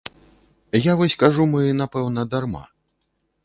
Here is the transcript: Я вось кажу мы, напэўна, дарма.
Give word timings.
Я 0.91 0.95
вось 1.01 1.17
кажу 1.25 1.47
мы, 1.53 1.61
напэўна, 1.83 2.21
дарма. 2.35 2.67